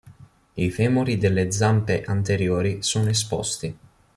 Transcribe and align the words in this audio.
I 0.55 0.71
femori 0.71 1.19
delle 1.19 1.51
zampe 1.51 2.01
anteriori 2.03 2.81
sono 2.81 3.09
esposti. 3.09 3.77